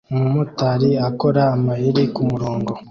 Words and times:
Umumotari 0.13 0.89
akora 1.09 1.41
amayeri 1.55 2.03
kumurongo 2.13 2.71